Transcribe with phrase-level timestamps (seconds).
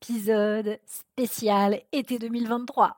[0.00, 2.96] épisode spécial été 2023.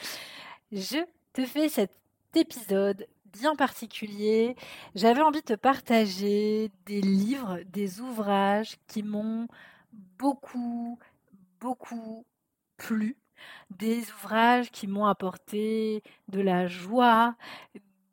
[0.72, 0.98] je
[1.32, 1.92] te fais cet
[2.36, 4.54] épisode bien particulier.
[4.94, 9.48] J'avais envie de te partager des livres, des ouvrages qui m'ont
[10.18, 11.00] beaucoup,
[11.60, 12.24] beaucoup
[12.76, 13.16] plu.
[13.70, 17.34] Des ouvrages qui m'ont apporté de la joie,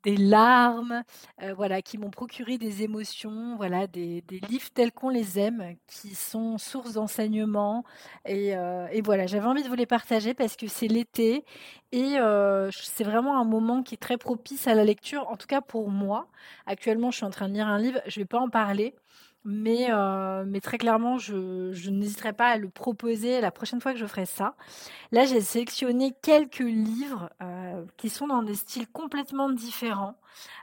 [0.08, 1.02] des larmes,
[1.42, 6.14] euh, voilà, qui m'ont procuré des émotions, voilà, des, livres tels qu'on les aime, qui
[6.14, 7.84] sont source d'enseignement.
[8.24, 11.44] Et, euh, et, voilà, j'avais envie de vous les partager parce que c'est l'été
[11.92, 15.46] et euh, c'est vraiment un moment qui est très propice à la lecture, en tout
[15.46, 16.28] cas pour moi.
[16.66, 18.94] Actuellement, je suis en train de lire un livre, je ne vais pas en parler.
[19.50, 19.88] Mais,
[20.46, 24.06] mais très clairement, je, je n'hésiterai pas à le proposer la prochaine fois que je
[24.06, 24.54] ferai ça.
[25.10, 27.30] Là, j'ai sélectionné quelques livres
[27.96, 30.16] qui sont dans des styles complètement différents.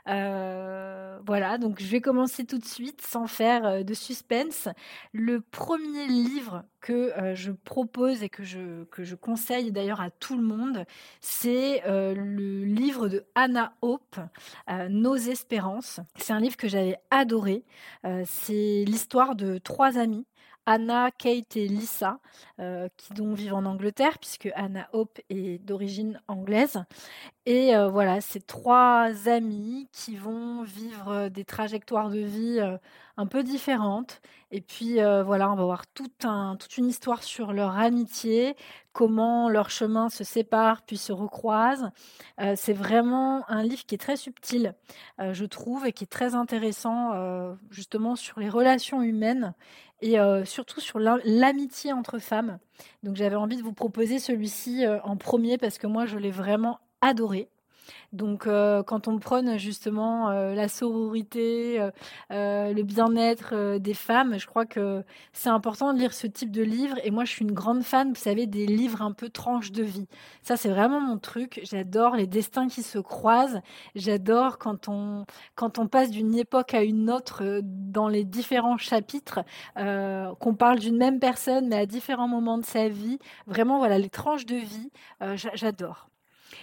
[0.08, 4.68] Euh, voilà, donc je vais commencer tout de suite sans faire euh, de suspense.
[5.12, 10.10] Le premier livre que euh, je propose et que je, que je conseille d'ailleurs à
[10.10, 10.84] tout le monde,
[11.20, 14.16] c'est le livre de Anna Hope,
[14.88, 15.98] Nos espérances.
[16.14, 17.64] C'est un livre que j'avais adoré.
[18.24, 20.26] c'est l'histoire de trois amis
[20.66, 22.18] Anna, Kate et Lisa,
[22.58, 26.82] euh, qui donc vivent en Angleterre, puisque Anna Hope est d'origine anglaise.
[27.46, 32.76] Et euh, voilà, ces trois amis qui vont vivre des trajectoires de vie euh,
[33.16, 34.20] un peu différentes.
[34.50, 34.94] Et puis
[35.24, 36.08] voilà, on va voir tout
[36.58, 38.54] toute une histoire sur leur amitié,
[38.92, 41.90] comment leurs chemins se séparent puis se recroisent.
[42.54, 44.74] c'est vraiment un livre qui est très subtil,
[45.18, 49.52] je trouve, et qui est très intéressant justement sur les relations humaines
[50.02, 52.58] et surtout sur l'amitié entre femmes.
[53.02, 56.80] Donc j'avais envie de vous proposer celui-ci en premier parce que moi je l'ai vraiment
[57.00, 57.48] adoré.
[58.12, 61.80] Donc, euh, quand on prône justement euh, la sororité,
[62.30, 66.62] euh, le bien-être des femmes, je crois que c'est important de lire ce type de
[66.62, 66.96] livre.
[67.04, 69.82] Et moi, je suis une grande fan, vous savez, des livres un peu tranches de
[69.82, 70.06] vie.
[70.42, 71.60] Ça, c'est vraiment mon truc.
[71.62, 73.60] J'adore les destins qui se croisent.
[73.94, 79.40] J'adore quand on, quand on passe d'une époque à une autre dans les différents chapitres,
[79.76, 83.18] qu'on parle d'une même personne, mais à différents moments de sa vie.
[83.46, 84.90] Vraiment, voilà, les tranches de vie,
[85.54, 86.08] j'adore.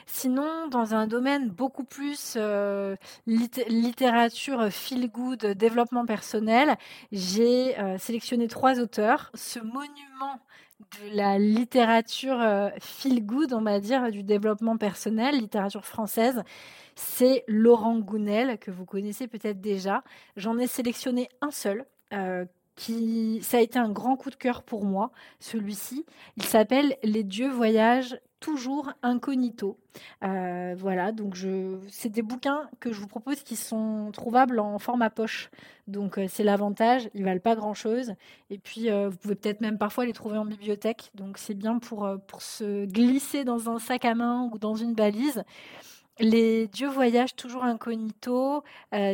[0.05, 6.75] Sinon, dans un domaine beaucoup plus euh, littérature feel good, développement personnel,
[7.11, 9.31] j'ai euh, sélectionné trois auteurs.
[9.33, 10.39] Ce monument
[10.79, 16.43] de la littérature euh, feel good, on va dire, du développement personnel, littérature française,
[16.95, 20.03] c'est Laurent Gounel, que vous connaissez peut-être déjà.
[20.35, 21.85] J'en ai sélectionné un seul.
[22.77, 26.05] Ça a été un grand coup de cœur pour moi, celui-ci.
[26.37, 29.77] Il s'appelle Les dieux voyagent toujours incognito.
[30.23, 34.79] Euh, voilà, donc je, c'est des bouquins que je vous propose qui sont trouvables en
[34.79, 35.49] format poche.
[35.87, 38.15] Donc euh, c'est l'avantage, ils valent pas grand chose.
[38.49, 41.11] Et puis euh, vous pouvez peut-être même parfois les trouver en bibliothèque.
[41.15, 44.93] Donc c'est bien pour, pour se glisser dans un sac à main ou dans une
[44.93, 45.43] balise.
[46.19, 48.63] Les dieux voyagent toujours incognito.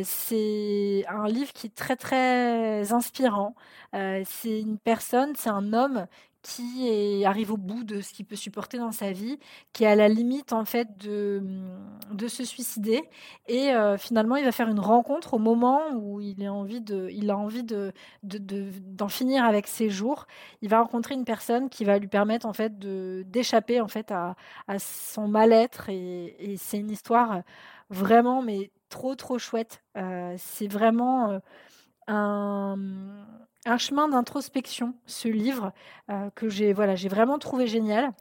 [0.04, 3.54] c'est un livre qui est très très inspirant.
[3.92, 6.06] c'est une personne, c'est un homme
[6.42, 9.38] qui arrive au bout de ce qu'il peut supporter dans sa vie,
[9.72, 11.42] qui est à la limite en fait de,
[12.12, 13.02] de se suicider
[13.46, 17.08] et euh, finalement il va faire une rencontre au moment où il, a envie de,
[17.12, 17.92] il a envie de,
[18.22, 20.26] d'en finir avec ses jours.
[20.62, 24.34] Il va rencontrer une personne qui va lui permettre en fait d'échapper en fait à,
[24.66, 27.42] à son mal-être et, c'est une histoire
[27.90, 29.82] vraiment mais trop trop chouette.
[29.96, 31.38] Euh, c'est vraiment euh,
[32.06, 32.76] un
[33.66, 35.72] un chemin d'introspection, ce livre,
[36.10, 38.12] euh, que j'ai j'ai vraiment trouvé génial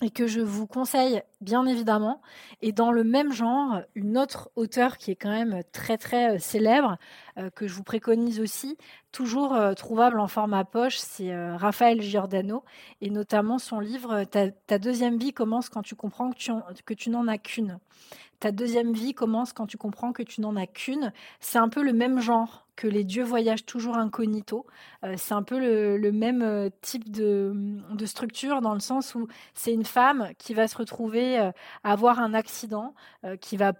[0.00, 2.20] et que je vous conseille bien évidemment.
[2.62, 6.98] Et dans le même genre, une autre auteure qui est quand même très très célèbre,
[7.54, 8.76] que je vous préconise aussi,
[9.12, 12.64] toujours trouvable en format poche, c'est Raphaël Giordano,
[13.00, 16.52] et notamment son livre ta, deuxième vie commence quand tu comprends que tu,
[16.84, 17.78] que tu n'en as qu'une
[18.40, 21.12] ta deuxième vie commence quand tu comprends que tu n'en as qu'une.
[21.40, 24.64] C'est un peu le même genre que les dieux voyagent toujours incognito.
[25.04, 27.52] Euh, c'est un peu le, même euh, type de,
[28.04, 31.50] structure dans le sens où c'est une femme qui va se retrouver euh,
[31.82, 32.94] à avoir un accident,
[33.40, 33.72] qui va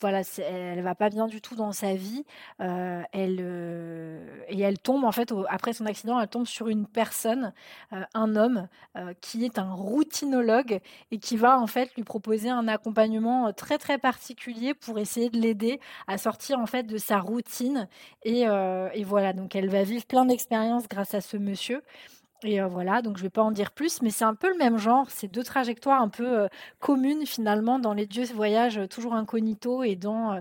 [0.00, 2.24] voilà, elle va pas bien du tout dans sa vie.
[2.60, 6.86] Euh, elle, euh, et elle tombe, en fait, après son accident, elle tombe sur une
[6.86, 7.52] personne,
[7.92, 8.68] euh, un homme,
[9.20, 13.98] qui est un routinologue et qui va, en fait, lui proposer un accompagnement très, très
[13.98, 17.88] particulier pour essayer de l'aider à sortir, en fait, de sa routine.
[18.24, 21.82] Et, et voilà, donc elle va vivre plein d'expériences grâce à ce monsieur.
[22.46, 24.56] Et voilà, donc je ne vais pas en dire plus, mais c'est un peu le
[24.56, 25.10] même genre.
[25.10, 26.48] C'est deux trajectoires un peu
[26.80, 30.40] communes finalement dans les dieux voyages toujours incognito et dans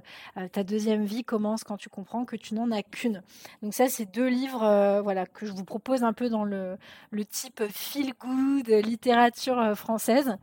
[0.52, 3.22] ta deuxième vie commence quand tu comprends que tu n'en as qu'une.
[3.62, 6.78] Donc ça, c'est deux livres voilà, que je vous propose un peu dans le,
[7.12, 10.38] le type feel good littérature française.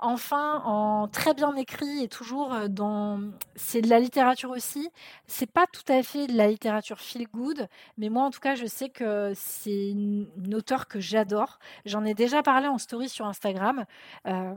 [0.00, 3.20] Enfin, en très bien écrit et toujours euh, dans.
[3.56, 4.88] C'est de la littérature aussi.
[5.26, 7.66] C'est pas tout à fait de la littérature feel good,
[7.96, 11.58] mais moi en tout cas, je sais que c'est une, auteure que j'adore.
[11.84, 13.86] J'en ai déjà parlé en story sur Instagram.
[14.26, 14.54] Euh,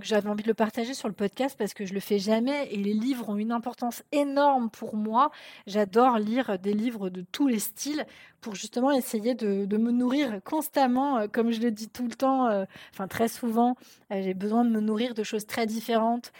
[0.00, 2.76] j'avais envie de le partager sur le podcast parce que je le fais jamais et
[2.76, 5.32] les livres ont une importance énorme pour moi.
[5.66, 8.06] J'adore lire des livres de tous les styles
[8.44, 12.46] pour justement essayer de, me nourrir constamment, euh, comme je le dis tout le temps,
[12.46, 13.74] euh, enfin très souvent,
[14.12, 16.30] euh, j'ai besoin de me nourrir de choses très différentes.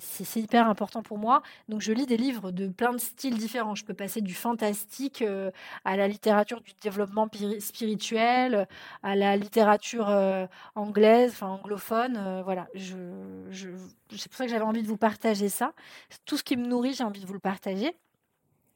[0.00, 1.42] c'est hyper important pour moi.
[1.68, 3.76] Donc je lis des livres de plein de styles différents.
[3.76, 5.24] Je peux passer du fantastique
[5.84, 7.28] à la littérature du développement
[7.60, 8.66] spirituel,
[9.04, 10.08] à la littérature
[10.74, 12.42] anglaise, enfin anglophone.
[12.44, 12.96] voilà, je,
[14.10, 15.72] c'est pour ça que j'avais envie de vous partager ça.
[16.24, 17.94] Tout ce qui me nourrit, j'ai envie de vous le partager.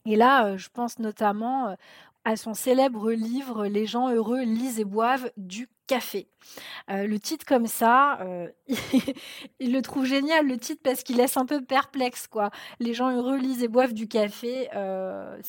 [0.06, 1.76] Et là, je pense notamment
[2.24, 6.28] à son célèbre livre Les gens heureux lisent et boivent du café.
[6.88, 8.48] Euh, le titre comme ça, euh,
[9.60, 12.50] il le trouve génial le titre parce qu'il laisse un peu perplexe quoi.
[12.78, 14.68] Les gens heureux lisent et boivent du café.
[14.74, 15.40] Euh,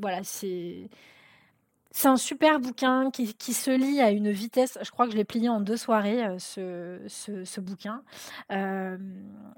[0.00, 0.88] voilà, c'est
[1.98, 4.78] c'est un super bouquin qui, se lit à une vitesse.
[4.80, 6.38] Je crois que je l'ai plié en deux soirées, euh,
[7.08, 8.04] ce, bouquin.
[8.52, 8.96] Euh,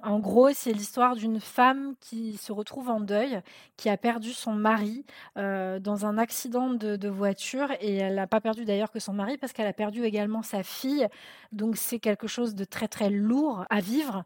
[0.03, 3.43] en gros, c'est l'histoire d'une femme qui se retrouve en deuil,
[3.77, 5.05] qui a perdu son mari
[5.37, 7.73] euh, dans un accident de, voiture.
[7.83, 10.63] Et elle n'a pas perdu d'ailleurs que son mari parce qu'elle a perdu également sa
[10.63, 11.07] fille.
[11.53, 14.25] Donc c'est quelque chose de très très lourd à vivre.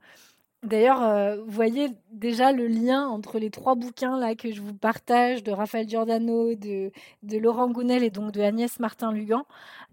[0.64, 4.72] D'ailleurs, euh, vous voyez déjà le lien entre les trois bouquins là que je vous
[4.72, 6.90] partage de Raphaël Giordano, de,
[7.38, 9.44] Laurent Gounel et donc de Agnès Martin-Lugan.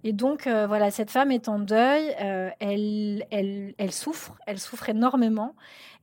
[0.06, 4.88] Et donc euh, voilà, cette femme est en deuil, euh, elle, elle, souffre, elle souffre
[4.88, 5.56] énormément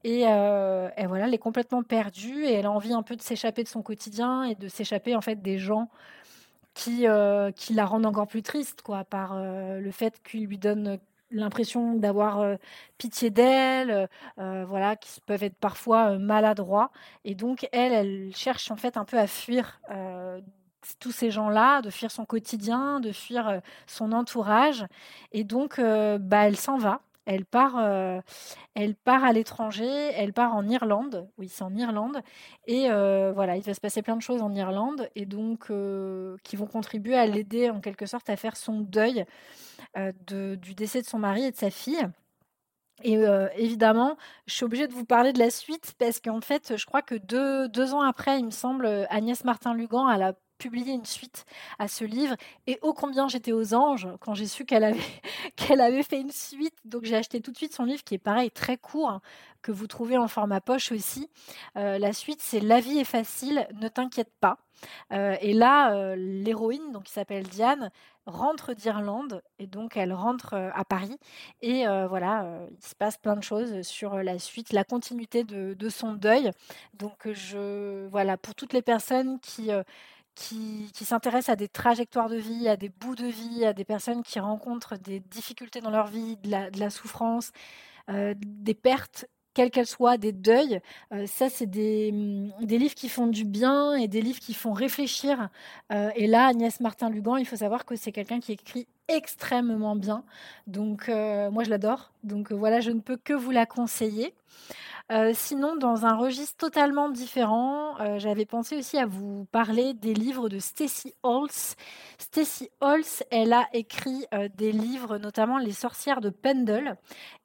[0.04, 3.68] et, voilà, elle est complètement perdue et elle a envie un peu de s'échapper de
[3.68, 5.88] son quotidien et de s'échapper en fait des gens
[6.74, 7.06] qui,
[7.56, 10.98] qui la rendent encore plus triste quoi, par le fait qu'ils lui donnent
[11.30, 12.56] l'impression d'avoir
[12.98, 14.08] pitié d'elle,
[14.38, 16.90] euh, voilà, qui peuvent être parfois maladroits.
[17.24, 19.80] Et donc, elle, elle cherche en fait un peu à fuir
[21.00, 24.86] tous ces gens-là, de fuir son quotidien, de fuir son entourage.
[25.32, 27.02] Et donc, bah, elle s'en va.
[27.30, 27.78] Elle part,
[28.74, 32.22] elle part à l'étranger, elle part en Irlande, oui c'est en Irlande,
[32.66, 35.70] et voilà, il va se passer plein de choses en Irlande, et donc
[36.42, 39.26] qui vont contribuer à l'aider en quelque sorte à faire son deuil
[40.26, 42.08] du décès de son mari et de sa fille.
[43.04, 43.22] Et
[43.56, 44.16] évidemment,
[44.46, 47.14] je suis obligée de vous parler de la suite parce qu'en fait, je crois que
[47.14, 51.44] deux, deux ans après, il me semble, Agnès Martin-Lugan, elle a publié une suite
[51.78, 52.36] à ce livre.
[52.66, 55.00] Et ô combien j'étais aux anges quand j'ai su qu'elle avait,
[55.56, 56.74] qu'elle avait fait une suite.
[56.84, 59.20] Donc j'ai acheté tout de suite son livre qui est pareil, très court, hein,
[59.62, 61.28] que vous trouvez en format poche aussi.
[61.76, 64.58] Euh, la suite, c'est La vie est facile, ne t'inquiète pas.
[65.12, 67.90] Euh, et là, euh, l'héroïne, qui s'appelle Diane,
[68.26, 71.16] rentre d'Irlande et donc elle rentre à Paris.
[71.62, 75.88] Et voilà, il se passe plein de choses sur la suite, la continuité de, de
[75.88, 76.50] son deuil.
[76.92, 79.70] Donc je, voilà, pour toutes les personnes qui
[80.38, 84.22] qui, s'intéressent à des trajectoires de vie, à des bouts de vie, à des personnes
[84.22, 87.50] qui rencontrent des difficultés dans leur vie, de la, souffrance,
[88.08, 90.80] euh, des pertes quelles qu'elles soient, des deuils.
[91.12, 94.54] Euh, ça, c'est des, mm, des, livres qui font du bien et des livres qui
[94.54, 95.48] font réfléchir.
[95.92, 100.22] Euh, et là, Agnès Martin-Lugan, il faut savoir que c'est quelqu'un qui écrit extrêmement bien.
[100.68, 102.12] Donc, moi, je l'adore.
[102.22, 104.34] Donc, voilà, je ne peux que vous la conseiller.
[105.32, 110.58] Sinon, dans un registre totalement différent, j'avais pensé aussi à vous parler des livres de
[110.58, 111.76] Stacy Holtz.
[112.18, 116.96] Stacy Holtz, elle a écrit des livres, notamment Les sorcières de Pendle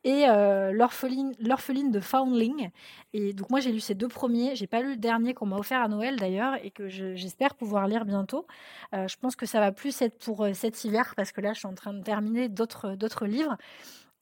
[0.04, 0.26] et
[0.74, 2.70] l'orpheline, de Foundling.
[3.14, 5.58] Et donc moi j'ai lu ces deux premiers, j'ai pas lu le dernier qu'on m'a
[5.58, 8.46] offert à Noël d'ailleurs et que j'espère pouvoir lire bientôt.
[8.92, 11.68] je pense que ça va plus être pour cet hiver parce que là je suis
[11.68, 13.56] en train de terminer d'autres livres.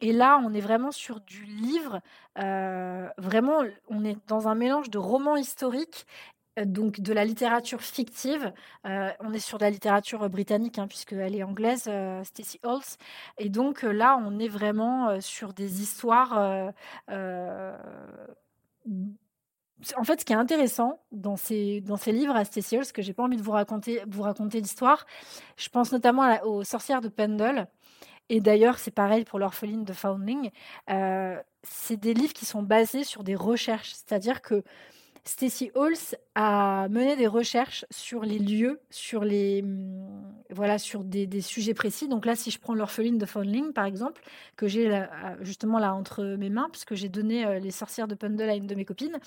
[0.01, 2.01] Et là, on est vraiment sur du livre.
[2.39, 6.08] Euh, vraiment, on est dans un mélange de romans historiques
[6.60, 8.51] euh, donc de la littérature fictive.
[8.88, 11.89] Euh, on est sur de la littérature britannique, hein, puisqu'elle est anglaise,
[12.24, 12.98] Stacey Holtz.
[13.38, 16.74] Et donc là, on est vraiment sur des histoires.
[19.98, 23.01] En fait, ce qui est intéressant dans ces, dans ces livres à Stacey Holtz, que
[23.01, 25.05] j'ai pas envie de vous raconter, vous raconter l'histoire,
[25.58, 27.67] je pense notamment aux sorcières de Pendle.
[28.30, 30.51] Et d'ailleurs, c'est pareil pour l'orpheline de Foundling.
[30.90, 33.92] Euh, c'est des livres qui sont basés sur des recherches.
[33.94, 34.63] C'est-à-dire que
[35.24, 41.42] Stacy Halls a mené des recherches sur les lieux, sur les hum, voilà, sur des,
[41.42, 42.08] sujets précis.
[42.08, 44.22] Donc là, si je prends l'orpheline de Foundling, par exemple,
[44.56, 45.06] que j'ai
[45.42, 48.68] justement là entre mes mains, puisque j'ai donné euh, les sorcières de Pundle à une
[48.68, 49.18] de mes copines.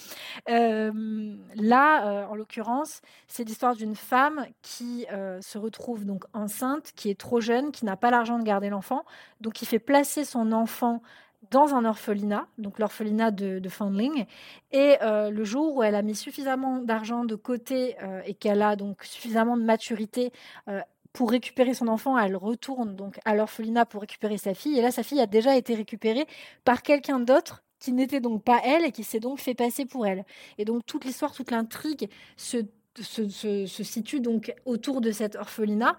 [0.49, 5.07] Euh, là, euh, en l'occurrence, c'est l'histoire d'une femme qui
[5.41, 9.05] se retrouve donc enceinte, qui est trop jeune, qui n'a pas l'argent de garder l'enfant,
[9.41, 11.03] donc qui fait placer son enfant
[11.51, 14.27] dans un orphelinat, donc l'orphelinat de, de, Foundling.
[14.73, 18.63] Et euh, le jour où elle a mis suffisamment d'argent de côté euh, et qu'elle
[18.63, 20.33] a donc suffisamment de maturité
[20.69, 20.81] euh,
[21.13, 24.79] pour récupérer son enfant, elle retourne donc à l'orphelinat pour récupérer sa fille.
[24.79, 26.27] Et là, sa fille a déjà été récupérée
[26.65, 30.07] par quelqu'un d'autre qui n'était donc pas elle et qui s'est donc fait passer pour
[30.07, 30.25] elle.
[30.59, 32.59] Et donc toute l'histoire, toute l'intrigue se,
[32.97, 35.97] se, situe donc autour de cet orphelinat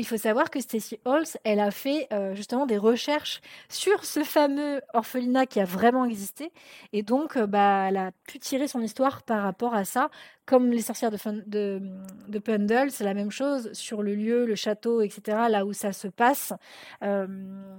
[0.00, 4.24] il faut savoir que Stacy Holtz, elle a fait euh, justement des recherches sur ce
[4.24, 6.52] fameux orphelinat qui a vraiment existé.
[6.92, 10.10] Et donc, euh, bah, elle a pu tirer son histoire par rapport à ça
[10.44, 11.80] comme les sorcières de,
[12.28, 15.92] de Pundle, c'est la même chose sur le lieu, le château, etc., là où ça
[15.92, 16.52] se passe.
[17.02, 17.26] Euh,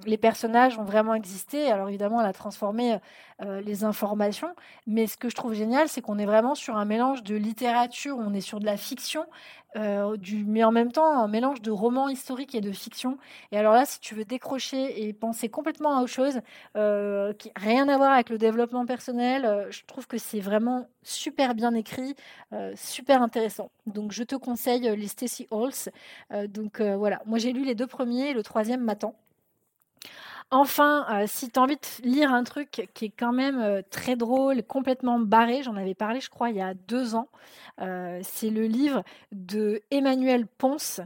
[0.06, 1.70] les personnages ont vraiment existé.
[1.70, 2.98] Alors évidemment, elle a transformé
[3.42, 4.56] euh, les informations,
[4.88, 8.18] mais ce que je trouve génial, c'est qu'on est vraiment sur un mélange de littérature,
[8.18, 9.26] on est sur de la fiction,
[9.76, 10.16] euh,
[10.46, 13.18] mais en même temps un mélange de romans historiques et de fiction.
[13.52, 16.40] Et alors là, si tu veux décrocher et penser complètement à autre chose,
[17.40, 21.74] qui rien à voir avec le développement personnel, je trouve que c'est vraiment super bien
[21.74, 22.16] écrit.
[22.54, 23.72] Euh, super intéressant.
[23.88, 25.92] Donc je te conseille euh, les Stacy Halls.
[26.32, 29.16] Euh, donc voilà, moi j'ai lu les deux premiers, le troisième m'attend.
[30.56, 33.82] Enfin, euh, si tu as envie de lire un truc qui est quand même euh,
[33.90, 37.28] très drôle, complètement barré, j'en avais parlé, je crois, il y a deux ans,
[37.82, 41.02] euh, c'est le livre de Emmanuel Ponce.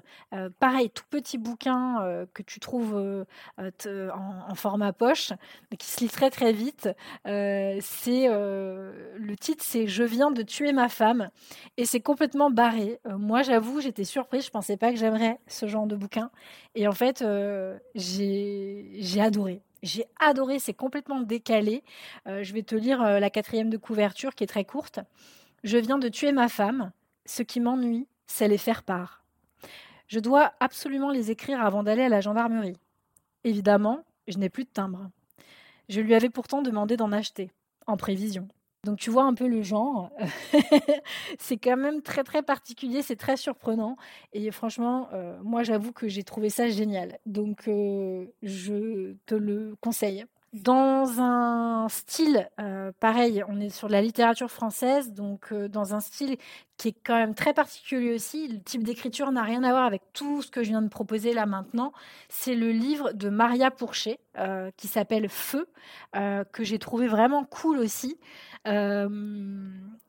[0.59, 3.25] pareil, tout petit bouquin que tu trouves
[3.57, 5.31] en, format poche,
[5.79, 6.89] qui se lit très très vite.
[7.23, 11.29] c'est le titre, c'est Je viens de tuer ma femme,
[11.77, 12.99] et c'est complètement barré.
[13.05, 16.31] moi, j'avoue, j'étais surprise, je pensais pas que j'aimerais ce genre de bouquin,
[16.75, 17.23] et en fait,
[17.95, 19.36] j'ai adoré
[19.83, 21.83] j'ai adoré, c'est complètement décalé.
[22.27, 24.99] Euh, je vais te lire euh, la quatrième de couverture qui est très courte.
[25.63, 26.91] Je viens de tuer ma femme.
[27.25, 29.23] Ce qui m'ennuie, c'est les faire part.
[30.07, 32.77] Je dois absolument les écrire avant d'aller à la gendarmerie.
[33.43, 35.09] Évidemment, je n'ai plus de timbre.
[35.89, 37.51] Je lui avais pourtant demandé d'en acheter,
[37.85, 38.47] en prévision.
[38.83, 40.11] Donc tu vois un peu le genre.
[41.39, 43.97] c'est quand même très très particulier, c'est très surprenant.
[44.33, 47.17] Et franchement, euh, moi j'avoue que j'ai trouvé ça génial.
[47.25, 50.25] Donc euh, je te le conseille.
[50.53, 56.37] Dans un style, euh, pareil, on est sur la littérature française, donc dans un style
[56.77, 58.47] qui est quand même très particulier aussi.
[58.47, 61.33] Le type d'écriture n'a rien à voir avec tout ce que je viens de proposer
[61.33, 61.91] là maintenant.
[62.29, 64.19] C'est le livre de Maria Pourchet
[64.77, 65.67] qui s'appelle Feu,
[66.13, 68.17] que j'ai trouvé vraiment cool aussi.
[68.67, 69.07] Euh,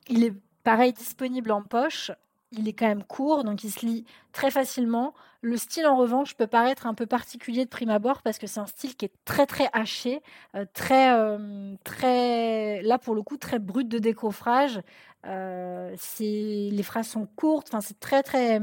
[0.09, 0.35] il est
[0.65, 2.11] pareil disponible en poche.
[2.53, 5.13] Il est quand même court, donc il se lit très facilement.
[5.43, 8.59] Le style, en revanche, peut paraître un peu particulier de prime abord parce que c'est
[8.59, 10.23] un style qui est très très haché,
[10.55, 14.81] euh, très euh, très là pour le coup très brut de décoffrage.
[15.25, 18.61] les phrases sont courtes, enfin c'est très très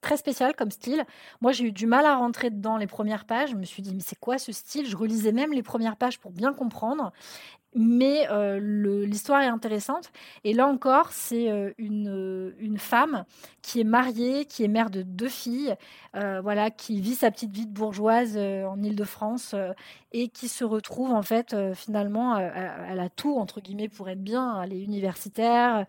[0.00, 1.04] très spécial comme style.
[1.42, 3.50] Moi j'ai eu du mal à rentrer dedans les premières pages.
[3.50, 4.86] Je me suis dit mais c'est quoi ce style?
[4.86, 7.12] Je relisais même les premières pages pour bien comprendre
[7.74, 10.10] mais euh, l'histoire est intéressante.
[10.44, 13.24] Et là encore, c'est euh, une, une, femme
[13.62, 15.74] qui est mariée, qui est mère de deux filles,
[16.16, 19.54] euh, voilà, qui vit sa petite vie de bourgeoise en Île-de-France
[20.12, 24.62] et qui se retrouve en fait finalement, elle a tout entre guillemets pour être bien.
[24.62, 25.86] Elle est universitaire,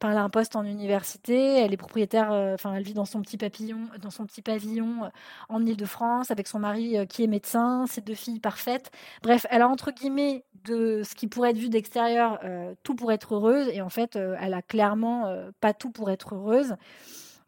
[0.00, 3.80] A un poste en université, elle est propriétaire, enfin, elle vit dans son petit papillon,
[4.00, 5.10] dans son petit pavillon
[5.48, 8.92] en Île-de-France avec son mari qui est médecin, ses deux filles parfaites.
[9.22, 12.38] Bref, elle a entre guillemets de ce qui pourrait être vu d'extérieur
[12.84, 16.76] tout pour être heureuse et en fait, elle a clairement pas tout pour être heureuse.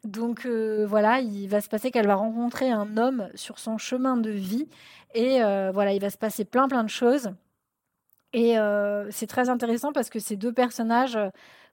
[0.03, 4.29] Donc voilà, il va se passer qu'elle va rencontrer un homme sur son chemin de
[4.29, 4.67] vie
[5.13, 5.39] et
[5.71, 7.31] voilà, il va se passer plein plein de choses.
[8.33, 8.55] Et
[9.09, 11.17] c'est très intéressant parce que ces deux personnages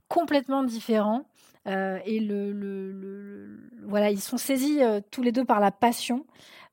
[0.08, 1.24] complètement différents
[1.66, 6.24] et le, voilà, ils sont saisis tous les deux par la passion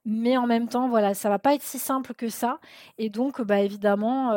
[0.07, 2.59] mais en même temps, voilà, ça va pas être si simple que ça.
[2.99, 4.33] Et donc, bah, évidemment,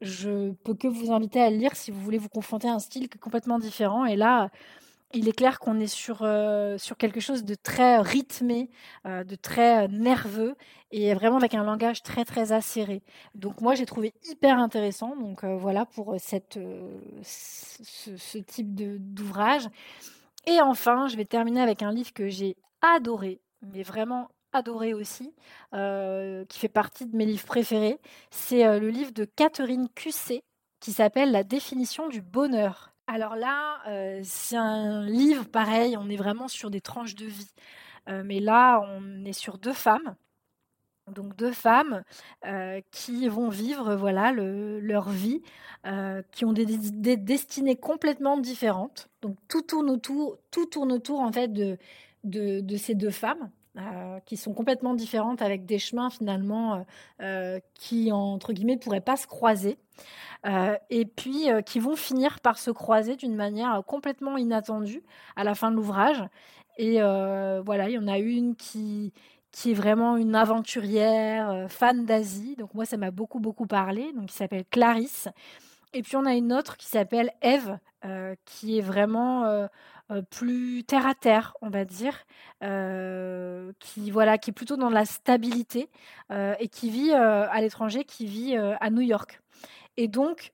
[0.00, 2.78] je peux que vous inviter à le lire si vous voulez vous confronter à un
[2.78, 4.04] style complètement différent.
[4.04, 4.50] Et là,
[5.12, 8.70] il est clair qu'on est sur, euh, sur quelque chose de très rythmé,
[9.06, 10.54] euh, de très euh, nerveux
[10.92, 13.02] et vraiment avec un langage très très acéré.
[13.34, 15.16] Donc moi j'ai trouvé hyper intéressant.
[15.16, 16.58] Donc voilà pour cette,
[17.90, 19.68] ce, type d'ouvrage.
[20.46, 25.32] Et enfin, je vais terminer avec un livre que j'ai adoré, mais vraiment adoré aussi,
[25.72, 27.98] qui fait partie de mes livres préférés.
[28.30, 30.42] C'est le livre de Catherine Cusset
[30.80, 32.90] qui s'appelle La définition du bonheur.
[33.06, 37.50] Alors là, euh, c'est un livre pareil, on est vraiment sur des tranches de vie.
[38.08, 40.14] Euh, mais là, on est sur deux femmes.
[41.10, 42.02] Donc deux femmes
[42.46, 45.42] euh, qui vont vivre voilà leur vie,
[46.32, 46.66] qui ont des,
[47.16, 49.08] destinées complètement différentes.
[49.22, 51.78] Donc tout tourne autour, tout tourne autour en fait de,
[52.24, 53.50] de ces deux femmes.
[54.26, 56.84] qui sont complètement différentes avec des chemins finalement
[57.74, 59.78] qui entre guillemets pourraient pas se croiser.
[60.46, 65.02] Euh, et puis euh, qui vont finir par se croiser d'une manière complètement inattendue
[65.36, 66.24] à la fin de l'ouvrage.
[66.78, 69.12] Et euh, voilà, il y en a une qui,
[69.52, 72.56] qui est vraiment une aventurière, fan d'Asie.
[72.56, 74.12] Donc moi, ça m'a beaucoup, beaucoup parlé.
[74.12, 75.28] Donc, qui s'appelle Clarisse.
[75.92, 77.78] Et puis, on a une autre qui s'appelle Eve,
[78.44, 79.68] qui est vraiment
[80.30, 82.16] plus terre à terre, on va dire,
[83.80, 85.88] qui voilà, qui est plutôt dans la stabilité
[86.30, 89.40] et qui vit à l'étranger, qui vit à New York.
[89.96, 90.52] Et donc,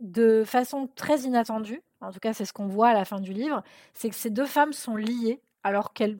[0.00, 3.32] de façon très inattendue, en tout cas c'est ce qu'on voit à la fin du
[3.32, 3.62] livre,
[3.94, 6.18] c'est que ces deux femmes sont liées alors qu'elles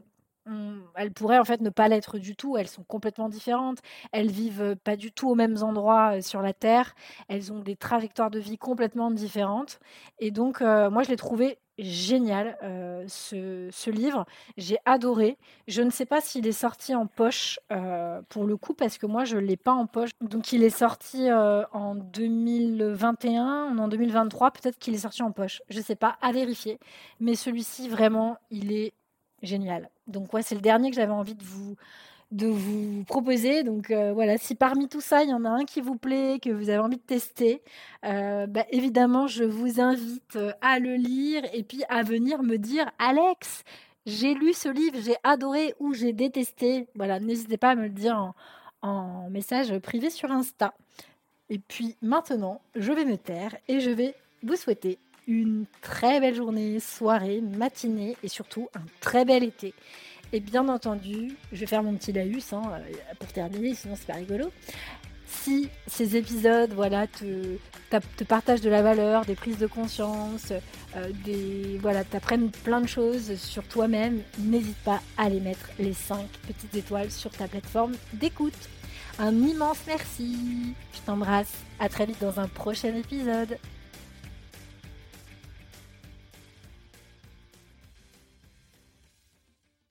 [0.94, 2.56] elles pourraient en fait ne pas l'être du tout.
[2.56, 3.78] Elles sont complètement différentes.
[4.12, 6.94] Elles vivent pas du tout aux mêmes endroits sur la Terre.
[7.28, 9.80] Elles ont des trajectoires de vie complètement différentes.
[10.18, 14.26] Et donc, moi, je l'ai trouvé génial euh, ce, livre.
[14.56, 15.36] J'ai adoré.
[15.68, 19.06] Je ne sais pas s'il est sorti en poche euh, pour le coup parce que
[19.06, 20.10] moi je l'ai pas en poche.
[20.20, 25.62] Donc il est sorti euh, en 2021, en 2023 peut-être qu'il est sorti en poche.
[25.68, 26.78] Je ne sais pas, à vérifier.
[27.20, 28.94] Mais celui-ci vraiment il est
[29.46, 29.90] génial.
[30.06, 31.76] Donc ouais c'est le dernier que j'avais envie de vous
[32.32, 33.62] de vous proposer.
[33.62, 36.38] Donc euh, voilà, si parmi tout ça, il y en a un qui vous plaît,
[36.42, 37.62] que vous avez envie de tester,
[38.04, 42.56] euh, bah, évidemment, je vous invite euh, à le lire et puis à venir me
[42.56, 43.62] dire, Alex,
[44.06, 46.88] j'ai lu ce livre, j'ai adoré ou j'ai détesté.
[46.94, 48.34] Voilà, n'hésitez pas à me le dire en,
[48.82, 50.74] en message privé sur Insta.
[51.48, 56.34] Et puis maintenant, je vais me taire et je vais vous souhaiter une très belle
[56.34, 59.74] journée, soirée, matinée et surtout un très bel été.
[60.32, 64.06] Et bien entendu, je vais faire mon petit laïus hein, euh, pour terminer, sinon c'est
[64.06, 64.50] pas rigolo.
[65.26, 67.58] Si ces épisodes voilà, te,
[68.16, 70.52] te partagent de la valeur, des prises de conscience,
[70.96, 76.26] euh, voilà, t'apprennent plein de choses sur toi-même, n'hésite pas à les mettre les 5
[76.46, 78.68] petites étoiles sur ta plateforme d'écoute.
[79.18, 80.74] Un immense merci.
[80.94, 81.52] Je t'embrasse.
[81.78, 83.58] À très vite dans un prochain épisode.